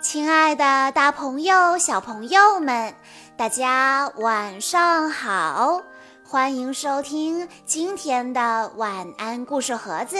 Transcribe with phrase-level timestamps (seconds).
[0.00, 2.94] 亲爱的，大朋友、小朋友们，
[3.36, 5.82] 大家晚上好！
[6.24, 10.16] 欢迎收听今天的晚安故事盒子，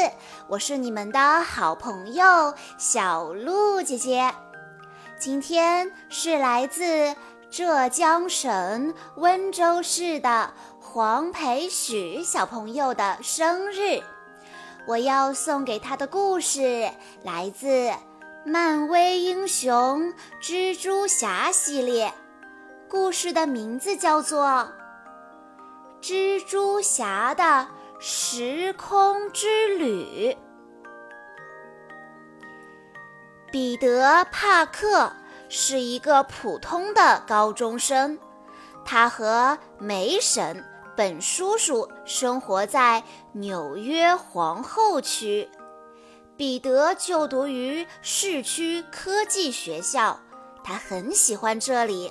[0.48, 4.30] 我是你们的好朋友小鹿姐姐。
[5.18, 7.16] 今天是来自
[7.50, 14.02] 浙江省温州市的黄培许小朋友的生日，
[14.86, 16.90] 我要送给他的故事
[17.22, 17.90] 来自。
[18.44, 22.10] 漫威英雄蜘蛛侠系列
[22.88, 24.46] 故事的名字叫做
[26.00, 27.68] 《蜘蛛侠的
[27.98, 30.32] 时空之旅》。
[33.52, 35.12] 彼得·帕克
[35.50, 38.18] 是一个普通的高中生，
[38.86, 40.64] 他和梅婶、
[40.96, 45.46] 本叔叔生活在纽约皇后区。
[46.40, 50.18] 彼得就读于市区科技学校，
[50.64, 52.10] 他很喜欢这里，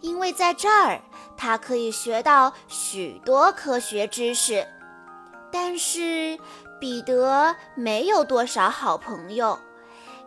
[0.00, 0.98] 因为在这儿
[1.36, 4.66] 他可以学到许多科学知识。
[5.52, 6.38] 但是
[6.80, 9.58] 彼得没有多少好朋友，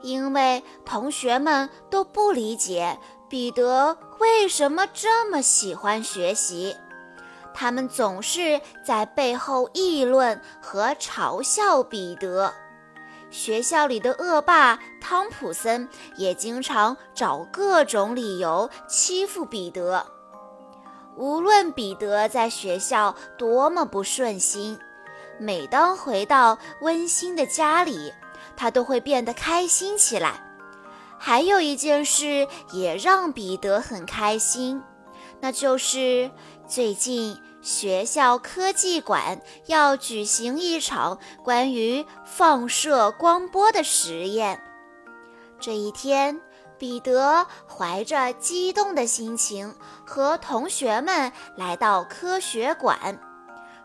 [0.04, 2.96] 因为同学们都不理解
[3.28, 6.78] 彼得为什么这么喜欢学习，
[7.56, 12.54] 他们总是在背后议论和嘲笑彼得。
[13.30, 20.06] 学校里的恶霸汤普森也经常找各种理由欺负彼得。
[21.18, 24.80] 无论彼得在学校多么不顺心，
[25.40, 28.14] 每当回到温馨的家里，
[28.56, 30.42] 他都会变得开心起来。
[31.18, 34.84] 还有一件事也让彼得很开心，
[35.40, 36.30] 那就是
[36.68, 37.38] 最近。
[37.66, 44.62] 学校科技馆要举行一场关于放射光波的实验。
[45.60, 46.40] 这一天，
[46.78, 49.74] 彼得怀着激动的心情
[50.06, 53.20] 和同学们来到科学馆。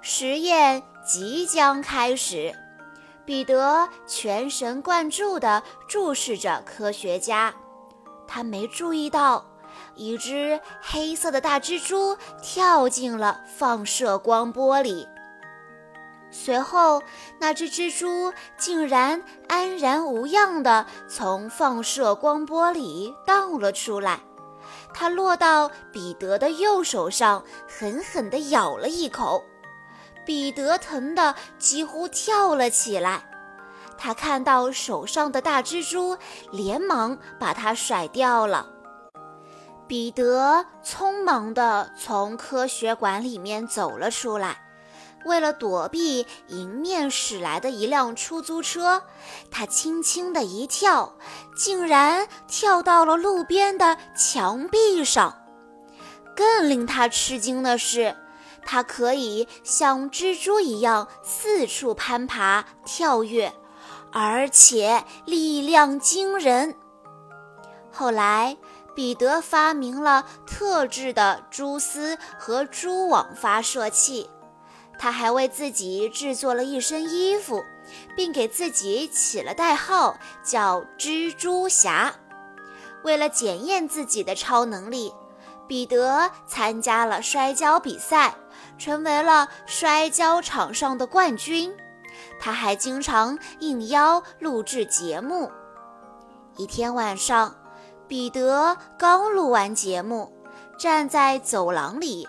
[0.02, 2.54] 实验即将开始，
[3.24, 7.54] 彼得全神贯注地注视着科学家。
[8.28, 9.42] 他没注意到。
[9.94, 15.06] 一只黑色的大蜘蛛跳进了放射光波里，
[16.30, 17.02] 随后
[17.38, 24.20] 那只蜘蛛竟然安然无恙地从放射光波里荡了出来。
[24.92, 29.44] 它落到彼得的右手上，狠狠地咬了一口，
[30.24, 33.24] 彼得疼得几乎跳了起来。
[33.96, 36.16] 他看到手上的大蜘蛛，
[36.50, 38.66] 连忙把它甩掉了。
[39.90, 44.62] 彼得匆忙地从科学馆里面走了出来，
[45.24, 49.02] 为了躲避迎面驶来的一辆出租车，
[49.50, 51.14] 他轻轻的一跳，
[51.56, 55.42] 竟然跳到了路边的墙壁上。
[56.36, 58.16] 更令他吃惊的是，
[58.64, 63.52] 他可以像蜘蛛一样四处攀爬、跳跃，
[64.12, 66.76] 而且力量惊人。
[67.90, 68.56] 后来。
[68.94, 74.28] 彼得发明了特制的蛛丝和蛛网发射器，
[74.98, 77.64] 他还为自己制作了一身衣服，
[78.16, 82.12] 并给自己起了代号叫蜘蛛侠。
[83.02, 85.14] 为了检验自己的超能力，
[85.66, 88.34] 彼得参加了摔跤比赛，
[88.76, 91.74] 成为了摔跤场上的冠军。
[92.38, 95.50] 他还经常应邀录制节目。
[96.56, 97.54] 一天晚上。
[98.10, 100.32] 彼得刚录完节目，
[100.76, 102.26] 站在走廊里，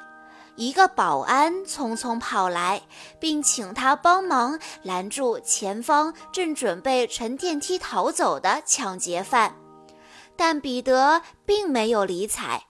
[0.55, 2.83] 一个保安匆匆跑来，
[3.19, 9.55] 并请他帮忙拦住前方正准备乘电梯逃走的抢劫犯。
[10.35, 12.67] 但彼得并没有理睬，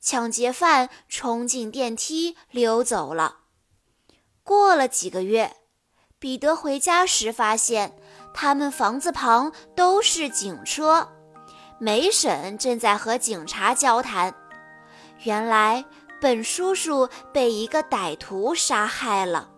[0.00, 3.36] 抢劫犯冲进电梯溜走了。
[4.42, 5.54] 过了几个月，
[6.18, 7.96] 彼得回家时发现，
[8.34, 11.08] 他们房子旁都是警车。
[11.78, 14.34] 梅婶正在和警察交谈。
[15.22, 15.84] 原来，
[16.20, 19.48] 本叔叔被一个歹徒杀害了。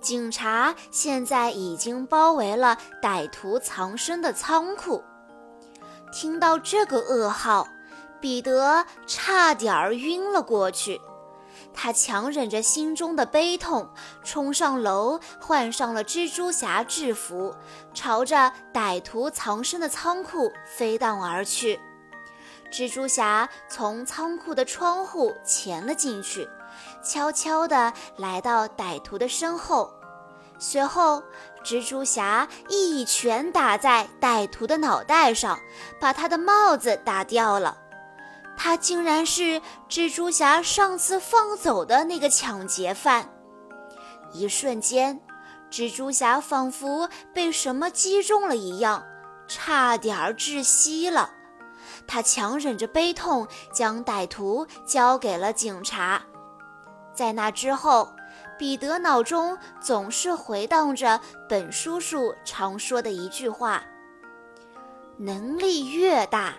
[0.00, 5.02] 警察现在已经包围了歹徒藏身的仓库。
[6.12, 7.66] 听到这个噩耗，
[8.20, 11.00] 彼得差点儿晕了过去。
[11.72, 13.88] 他强忍着心中的悲痛，
[14.24, 17.54] 冲上楼，换上了蜘蛛侠制服，
[17.94, 21.78] 朝着歹徒藏身的仓库飞荡而去。
[22.70, 26.48] 蜘蛛侠从仓库的窗户潜了进去，
[27.02, 29.90] 悄悄地来到歹徒的身后。
[30.58, 31.22] 随后，
[31.64, 35.58] 蜘蛛侠一拳打在歹徒的脑袋上，
[36.00, 37.78] 把他的帽子打掉了。
[38.60, 43.30] 他竟然是蜘蛛侠上次放走的那个抢劫犯。
[44.32, 45.20] 一瞬间，
[45.70, 49.06] 蜘蛛侠仿佛被什么击中了一样，
[49.46, 51.30] 差点窒息了。
[52.06, 56.20] 他强忍着悲痛，将歹徒交给了警察。
[57.14, 58.12] 在那之后，
[58.58, 63.84] 彼得脑中总是回荡着本叔叔常说的一句话
[65.16, 66.54] ：“能力越大。”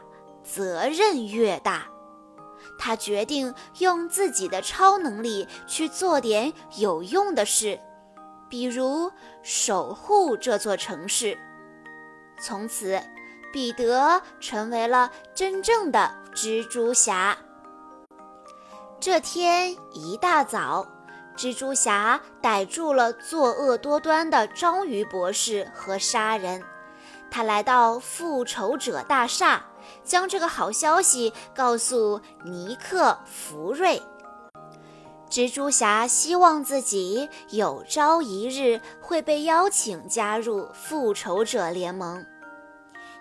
[0.52, 1.86] 责任越大，
[2.80, 7.80] 他决定用自己的超能力去做点有用的事，
[8.50, 9.12] 比如
[9.44, 11.38] 守护这座城市。
[12.42, 13.00] 从此，
[13.54, 17.38] 彼得成为了真正的蜘蛛侠。
[19.00, 20.88] 这天一大早，
[21.38, 26.64] 蜘蛛侠逮住了作恶多端的章鱼博士和杀人。
[27.30, 29.64] 他来到复仇者大厦。
[30.04, 34.02] 将这个好消息告诉尼克·福瑞。
[35.30, 42.26] 蜘蛛侠希望自己有朝一日会被邀请加入复仇者联盟。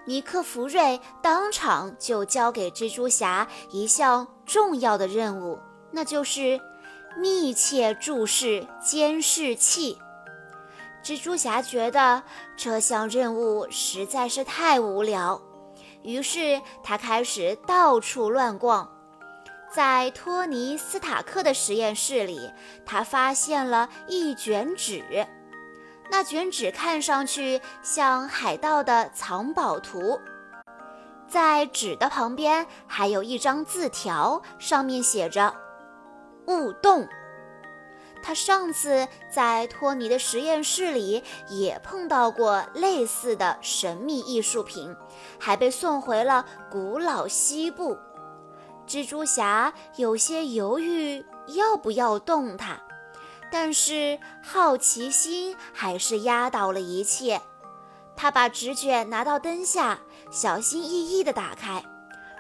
[0.06, 5.58] 尼克·福瑞当场就交给蜘蛛侠一项重要的任务，
[5.90, 6.58] 那就是
[7.18, 9.98] 密切注视监视器。
[11.04, 12.22] 蜘蛛侠觉得
[12.56, 15.40] 这项任务实在是太无聊。
[16.08, 18.90] 于是他开始到处乱逛，
[19.70, 22.50] 在托尼·斯塔克的实验室里，
[22.86, 25.04] 他发现了一卷纸。
[26.10, 30.18] 那卷纸看上去像海盗的藏宝图，
[31.26, 35.54] 在纸的旁边还有一张字条，上面写着
[36.48, 37.06] “勿动”。
[38.22, 44.94] 他上次在托尼的实验室里也碰到过类似的神秘艺术品，
[45.38, 47.96] 还被送回了古老西部。
[48.86, 52.78] 蜘蛛侠有些犹豫要不要动它，
[53.50, 57.40] 但是好奇心还是压倒了一切。
[58.16, 60.00] 他把纸卷拿到灯下，
[60.30, 61.84] 小心翼翼地打开，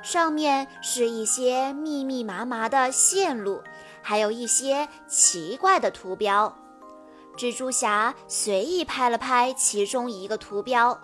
[0.02, 3.62] 上面是一些密密麻麻的线路。
[4.08, 6.56] 还有一些奇怪的图标，
[7.36, 10.98] 蜘蛛侠随意拍了拍其中一个图标，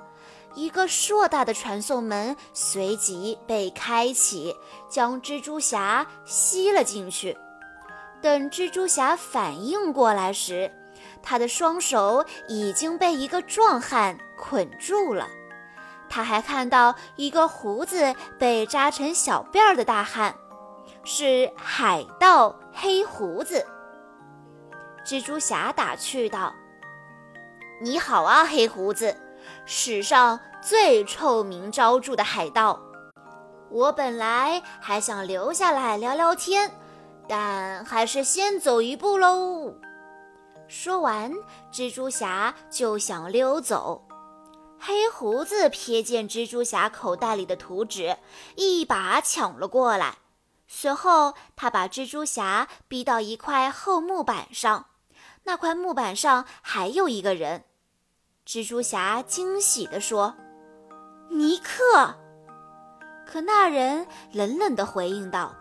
[0.54, 4.56] 一个硕大的传送门随即被开启，
[4.88, 7.36] 将蜘蛛侠吸了进去。
[8.22, 10.72] 等蜘蛛侠反应过来时，
[11.22, 15.28] 他的双手已经被一个壮汉捆住了。
[16.08, 20.34] 他还看到一个胡子被扎成小辫儿的大汉。
[21.06, 23.64] 是海盗黑胡子。
[25.04, 26.54] 蜘蛛侠打趣道
[27.82, 29.14] ：“你好啊，黑胡子，
[29.66, 32.80] 史上最臭名昭著的海盗。
[33.70, 36.70] 我本来还想留下来聊聊天，
[37.28, 39.74] 但还是先走一步喽。”
[40.66, 41.30] 说完，
[41.70, 44.06] 蜘蛛侠就想溜走。
[44.78, 48.16] 黑胡子瞥见蜘蛛侠口袋里的图纸，
[48.56, 50.16] 一把抢了过来。
[50.76, 54.87] 随后，他把蜘蛛侠逼到一块厚木板上，
[55.44, 57.62] 那块木板上还有一个人。
[58.44, 60.35] 蜘蛛侠惊喜地说
[61.31, 62.16] ：“尼克！”
[63.25, 65.54] 可那人冷冷地回应道：“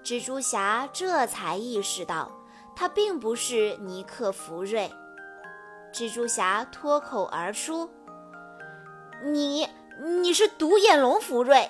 [0.01, 2.31] 蜘蛛侠这才意识到，
[2.73, 4.89] 他并不是尼克·福瑞。
[5.93, 7.91] 蜘蛛侠脱口而出
[9.21, 9.67] ：“你。”
[10.01, 11.69] 你是独眼龙福瑞。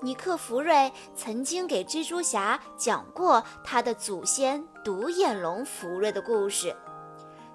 [0.00, 6.74] 尼克·福瑞曾经给蜘蛛侠讲过他的祖先独眼龙福瑞的故事。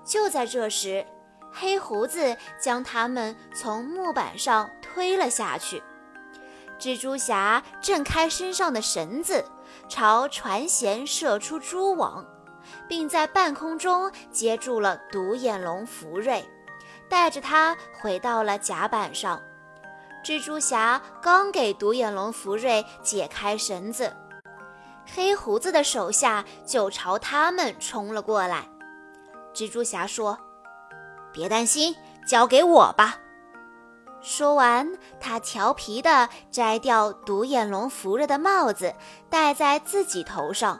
[0.03, 1.03] 就在这时，
[1.51, 5.81] 黑胡子将他们从木板上推了下去。
[6.77, 9.43] 蜘蛛侠挣开身上的绳子，
[9.89, 12.23] 朝船舷射出蛛网，
[12.87, 16.45] 并在半空中接住了独眼龙福瑞，
[17.09, 19.41] 带着他回到了甲板上。
[20.25, 24.11] 蜘蛛侠刚给独眼龙福瑞解开绳子，
[25.13, 28.67] 黑胡子的手下就朝他们冲了过来。
[29.53, 30.35] 蜘蛛侠说
[31.31, 31.95] ：“别担心，
[32.27, 33.19] 交给我吧。”
[34.19, 38.95] 说完，他调皮地摘掉独眼龙福瑞的帽子，
[39.29, 40.79] 戴在自己头上。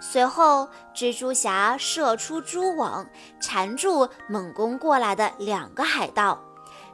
[0.00, 3.06] 随后，蜘蛛侠射出蛛网，
[3.42, 6.42] 缠住猛攻过来的两个海盗。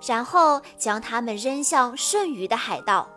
[0.05, 3.09] 然后将他们扔向剩余的海盗，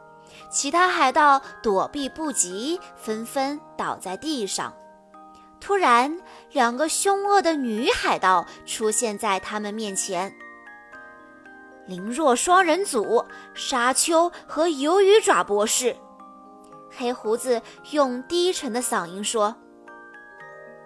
[0.49, 4.73] 其他海盗躲避不及，纷纷倒在地上。
[5.59, 6.19] 突然，
[6.51, 10.33] 两个凶恶的女海盗出现在他们面前。
[11.85, 15.95] 灵若双人组，沙丘和鱿鱼爪博士。
[16.95, 19.55] 黑胡子用低沉的嗓音说：“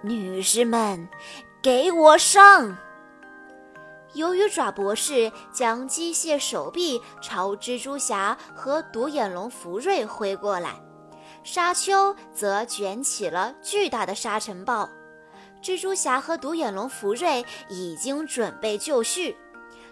[0.02, 1.08] 女士们，
[1.62, 2.78] 给我上！”
[4.16, 10.82] 鱿鱼爪博士将机械手臂朝蜘蛛侠和独眼龙福瑞挥过来，
[11.44, 14.88] 沙丘则卷起了巨大的沙尘暴。
[15.64, 19.36] 蜘蛛侠和独眼龙福瑞已经准备就绪，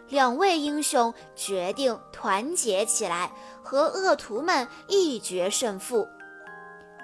[0.10, 3.32] 两位英雄决定团结起来，
[3.64, 6.08] 和恶徒们一决胜负。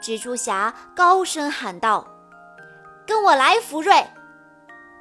[0.03, 2.05] 蜘蛛侠高声喊道
[3.07, 4.05] ：“跟我来，福瑞！”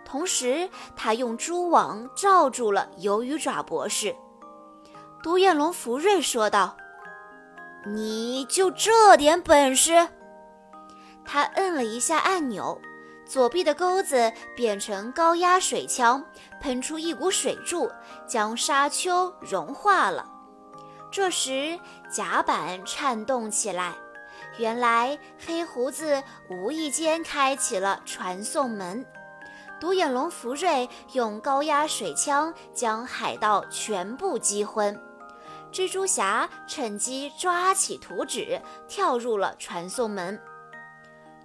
[0.07, 4.15] 同时，他用蛛网罩住了鱿鱼爪博士。
[5.21, 6.77] 独眼龙福瑞说道
[7.93, 10.09] ：“你就这点本事？”
[11.27, 12.81] 他摁了一下按钮，
[13.27, 16.25] 左臂的钩子变成高压水枪，
[16.63, 17.91] 喷出一股水柱，
[18.29, 20.25] 将沙丘融化了。
[21.11, 21.77] 这时，
[22.09, 23.93] 甲板颤动起来，
[24.59, 29.05] 原来黑胡子无意间开启了传送门。
[29.79, 34.99] 独眼龙福瑞用高压水枪将海盗全部击昏，
[35.71, 40.41] 蜘蛛侠趁机抓起图纸，跳入了传送门。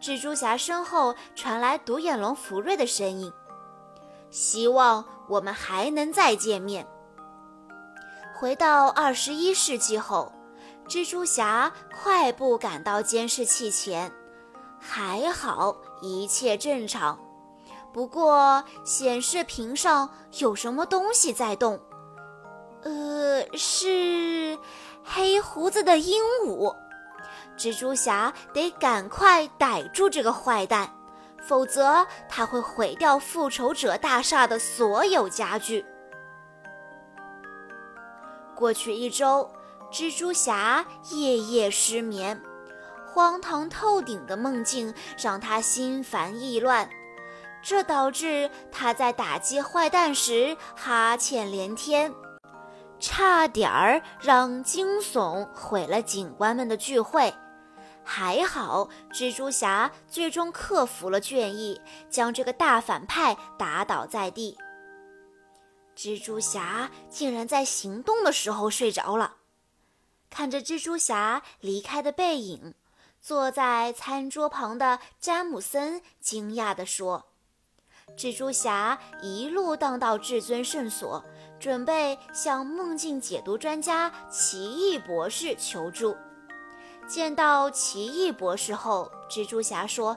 [0.01, 3.31] 蜘蛛侠身后传来独眼龙福瑞的声音
[4.31, 6.87] ：“希望我们还能再见面。”
[8.33, 10.31] 回到二十一世纪后，
[10.87, 14.11] 蜘蛛侠快步赶到监视器前，
[14.79, 17.19] 还好一切正常。
[17.93, 21.79] 不过，显示屏上有什么东西在动？
[22.83, 24.57] 呃，是
[25.03, 26.75] 黑胡子的鹦鹉。
[27.57, 30.89] 蜘蛛侠得赶快逮住这个坏蛋，
[31.45, 35.85] 否则他会毁掉复仇者大厦的所有家具。
[38.55, 39.51] 过去一周，
[39.91, 42.41] 蜘蛛侠夜夜失眠，
[43.05, 46.89] 荒唐透顶的梦境让他心烦意乱。
[47.61, 52.13] 这导致他在打击坏蛋时哈欠连天，
[52.99, 57.33] 差点儿让惊悚毁了警官们的聚会。
[58.03, 64.57] 还好，蜘蛛侠最终克服了倦意，将这个大反派打倒在地。
[65.95, 69.35] 蜘蛛侠竟然在行动的时候睡着了。
[70.31, 72.73] 看着蜘蛛侠离开的背影，
[73.21, 77.30] 坐在餐桌旁的詹姆森惊讶地说。
[78.17, 81.23] 蜘蛛侠一路荡到至尊圣所，
[81.59, 86.15] 准备向梦境解读专家奇异博士求助。
[87.07, 90.15] 见到奇异博士后，蜘蛛侠说：“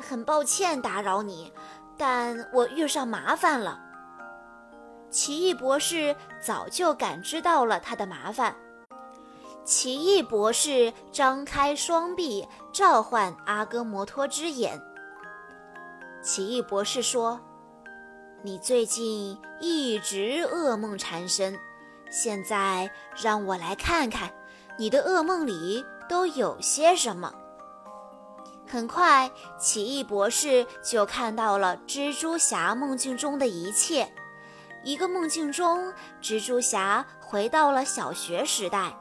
[0.00, 1.52] 很抱歉打扰你，
[1.98, 3.80] 但我遇上麻烦了。”
[5.10, 8.56] 奇异博士早就感知到了他的麻烦。
[9.64, 14.80] 奇异博士张开双臂，召唤阿哥摩托之眼。
[16.26, 17.40] 奇异博士说
[18.42, 21.56] ：“你最近一直噩梦缠身，
[22.10, 22.90] 现在
[23.22, 24.34] 让我来看看
[24.76, 27.32] 你的噩梦里都有些什么。”
[28.66, 34.12] 很快，奇异博士就看到了蜘蛛侠梦境中的一切。
[34.82, 38.98] 一个梦境中，蜘蛛侠回到了小学时代。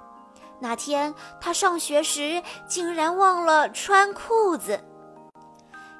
[0.59, 4.79] 那天他上学时竟然忘了穿裤子。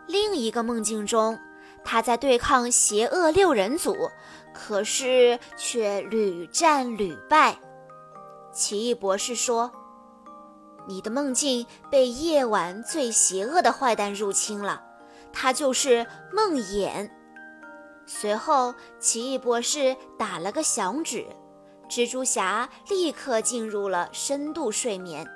[0.08, 1.40] 另一个梦境中，
[1.84, 4.10] 他在对抗邪恶六人组，
[4.54, 7.58] 可是却屡战屡败。
[8.52, 9.72] 奇异博士说
[10.88, 14.82] ：“你的梦境被夜晚最邪恶的坏蛋入侵了，
[15.34, 17.10] 他就是梦魇。”
[18.08, 21.26] 随后，奇异博士打了个响指，
[21.90, 25.28] 蜘蛛侠立刻进入了深度睡眠。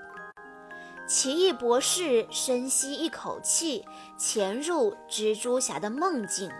[1.09, 3.83] 奇异博士深吸一口气，
[4.15, 6.51] 潜入蜘蛛侠的梦境。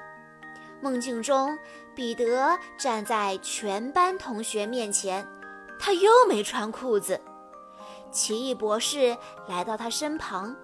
[0.82, 1.56] 梦境中，
[1.94, 5.24] 彼得站在全班同学面前，
[5.80, 7.22] 他又没穿裤子。
[8.10, 9.16] 奇异博士
[9.48, 10.56] 来到他身旁。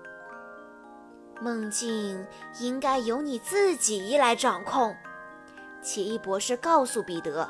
[1.39, 2.25] 梦境
[2.59, 4.95] 应该由你自己来掌控，
[5.83, 7.47] 奇异博士告诉彼得。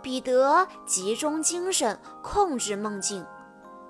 [0.00, 3.26] 彼得集中精神控制梦境。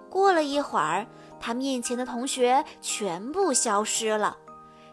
[0.08, 1.06] 过了一会儿。
[1.40, 4.36] 他面前的同学全部消失了，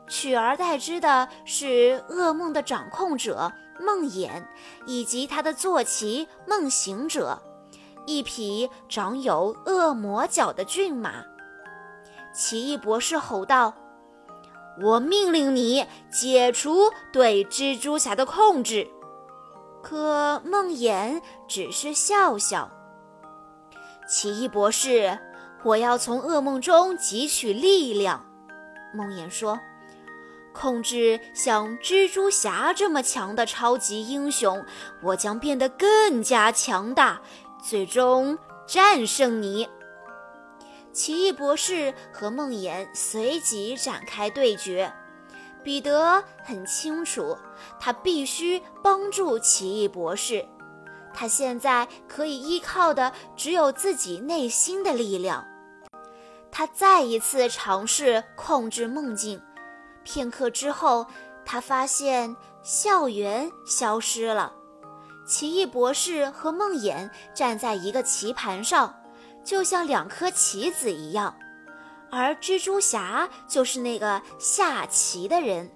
[0.07, 4.29] 取而代之的是噩梦的掌控者梦魇，
[4.85, 7.39] 以及他的坐骑梦行者，
[8.05, 11.23] 一匹长有恶魔角的骏马。
[12.33, 13.73] 奇异博士吼道
[14.81, 18.87] ：“我命令你解除对蜘蛛侠的控制。”
[19.83, 22.69] 可梦魇只是笑笑。
[24.07, 25.17] 奇异博士，
[25.67, 28.25] 我要从噩梦中汲取力量。
[28.93, 29.59] 梦魇说
[30.55, 34.65] ：“控制像蜘蛛侠这么强的超级英雄，
[35.03, 37.21] 我将变得更加强大，
[37.61, 39.67] 最终战胜你。”
[40.93, 44.93] 奇异博士和梦魇随即展开对决。
[45.63, 47.37] 彼得很清楚，
[47.77, 50.45] 他必须帮助奇异博士。
[51.13, 55.45] 他现在可以依靠的只有自己内心的力量。
[56.51, 59.41] 他再一次尝试控制梦境，
[60.03, 61.05] 片刻之后，
[61.45, 64.53] 他发现校园消失了。
[65.27, 68.95] 奇异博士和梦魇站在一个棋盘上，
[69.43, 71.35] 就像两颗棋子一样。
[72.09, 75.69] 而蜘蛛侠就是那个下棋的人。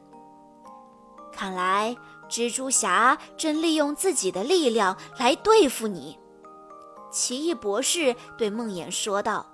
[1.34, 1.94] 看来
[2.30, 6.18] 蜘蛛侠正利用自己的力量来对付你，
[7.12, 9.46] 奇异博士对梦魇说道。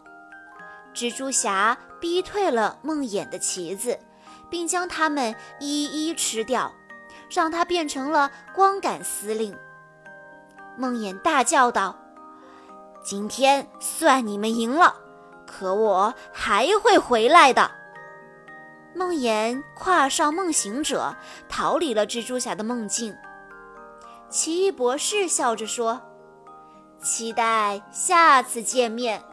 [0.98, 4.00] 蜘蛛侠逼退了梦魇的棋子，
[4.50, 6.74] 并将它们一一吃掉，
[7.30, 9.56] 让他变成了光杆司令。
[10.76, 11.96] 梦魇大叫道
[13.06, 14.96] ：“今天算你们赢了。”
[15.46, 17.70] 可我还会回来的。
[18.96, 21.16] 梦魇跨上梦行者，
[21.48, 23.16] 逃离了蜘蛛侠的梦境。
[24.32, 26.02] 奇异博士笑着说
[27.04, 29.24] ：“期待下次见面，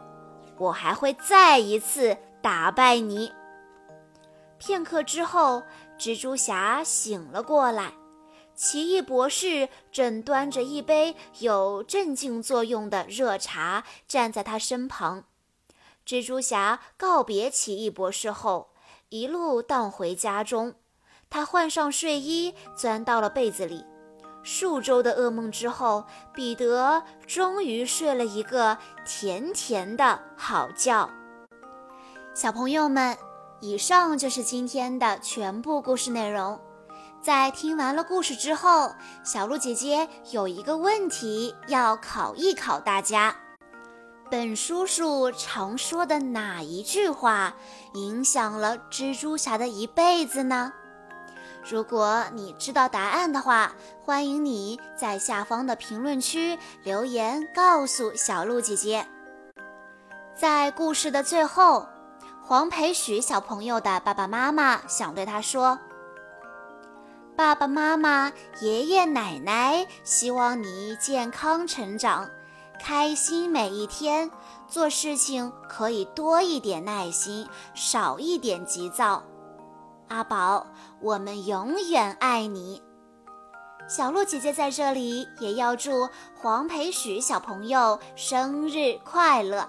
[0.59, 3.33] 我还会再一次打败你。”
[4.59, 5.63] 片刻之后，
[5.99, 7.93] 蜘蛛侠醒了过来，
[8.55, 15.25] 奇异博士正端着一杯有镇静作用的热茶站在他身旁。
[16.07, 18.71] 蜘蛛侠告别奇异博士后，
[19.09, 20.75] 一路荡回家中。
[21.29, 23.85] 他换上睡衣，钻到了被子里。
[24.45, 31.11] 数周的噩梦之后，彼得终于睡了一个甜甜的好觉。
[32.35, 33.17] 小朋友们，
[33.61, 36.61] 以上就是今天的全部故事内容。
[37.23, 38.93] 在听完了故事之后，
[39.25, 43.35] 小鹿姐姐有一个问题要考一考大家。
[44.31, 47.55] 本叔叔常说的哪一句话
[47.95, 50.73] 影响了蜘蛛侠的一辈子呢？
[51.67, 53.73] 如果你知道答案的话，
[54.03, 59.07] 欢迎你在下方的评论区留言告诉小鹿姐姐。
[60.35, 61.89] 在故事的最后，
[62.43, 65.79] 黄培许小朋友的爸爸妈妈想对他说
[67.35, 72.29] ：“爸爸妈妈、爷爷奶奶，希望你健康成长。”
[72.79, 74.31] 开心每一天，
[74.67, 79.23] 做事情可以多一点耐心，少一点急躁。
[80.09, 80.67] 阿宝，
[81.05, 82.83] 我们永远爱你。
[83.87, 89.69] 小鹿姐姐在这里也要祝黄培许小朋友生日快乐。